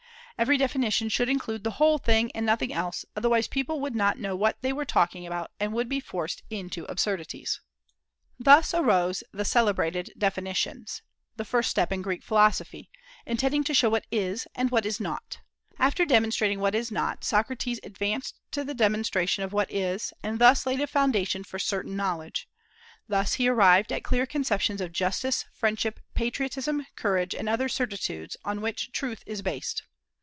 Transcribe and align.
Every 0.39 0.57
definition 0.57 1.07
should 1.09 1.29
include 1.29 1.63
the 1.63 1.69
whole 1.77 1.99
thing, 1.99 2.31
and 2.31 2.43
nothing 2.43 2.73
else; 2.73 3.05
otherwise, 3.15 3.47
people 3.47 3.79
would 3.79 3.95
not 3.95 4.17
know 4.17 4.35
what 4.35 4.59
they 4.63 4.73
were 4.73 4.85
talking 4.85 5.27
about, 5.27 5.51
and 5.59 5.71
would 5.73 5.87
be 5.87 5.99
forced 5.99 6.41
into 6.49 6.83
absurdities. 6.85 7.61
Thus 8.39 8.73
arose 8.73 9.23
the 9.31 9.45
celebrated 9.45 10.11
"definitions," 10.17 11.03
the 11.35 11.45
first 11.45 11.69
step 11.69 11.91
in 11.91 12.01
Greek 12.01 12.23
philosophy, 12.23 12.89
intending 13.23 13.63
to 13.65 13.75
show 13.75 13.87
what 13.91 14.07
is, 14.11 14.47
and 14.55 14.71
what 14.71 14.83
is 14.87 14.99
not. 14.99 15.41
After 15.77 16.05
demonstrating 16.05 16.59
what 16.59 16.73
is 16.73 16.91
not, 16.91 17.23
Socrates 17.23 17.79
advanced 17.83 18.39
to 18.49 18.63
the 18.63 18.73
demonstration 18.73 19.43
of 19.43 19.53
what 19.53 19.71
is, 19.71 20.11
and 20.23 20.39
thus 20.39 20.65
laid 20.65 20.81
a 20.81 20.87
foundation 20.87 21.43
for 21.43 21.59
certain 21.59 21.95
knowledge: 21.95 22.49
thus 23.07 23.35
he 23.35 23.47
arrived 23.47 23.93
at 23.93 24.03
clear 24.03 24.25
conceptions 24.25 24.81
of 24.81 24.91
justice, 24.91 25.45
friendship, 25.53 25.99
patriotism, 26.15 26.87
courage, 26.95 27.35
and 27.35 27.47
other 27.47 27.69
certitudes, 27.69 28.35
on 28.43 28.59
which 28.61 28.91
truth 28.91 29.21
is 29.27 29.43
based. 29.43 29.83